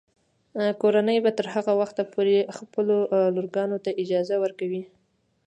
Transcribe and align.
کورنۍ 0.81 1.17
به 1.25 1.31
تر 1.37 1.47
هغه 1.55 1.73
وخته 1.81 2.03
پورې 2.13 2.37
خپلو 2.57 2.97
لورګانو 3.35 3.77
ته 3.85 3.89
اجازه 4.03 4.35
ورکوي. 4.43 4.83